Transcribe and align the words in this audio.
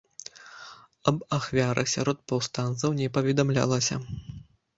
Аб 1.11 1.17
ахвярах 1.37 1.91
сярод 1.95 2.17
паўстанцаў 2.33 2.97
не 3.03 3.07
паведамлялася. 3.19 3.95